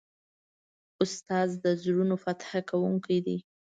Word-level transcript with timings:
استاد 1.03 1.49
د 1.63 1.65
زړونو 1.81 2.15
فتح 2.23 2.49
کوونکی 2.69 3.17
دی. 3.25 3.37